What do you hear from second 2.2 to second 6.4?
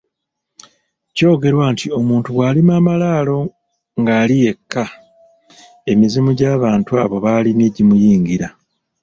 bw'alima amalaalo ng'ali yekka, emizimu